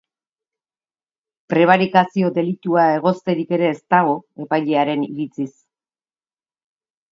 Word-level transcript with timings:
Prebarikazio 1.53 2.31
delitua 2.39 2.87
egozterik 2.95 3.55
ere 3.59 3.69
ez 3.75 3.77
dago, 3.97 4.17
epailearen 4.49 5.07
iritziz. 5.13 5.51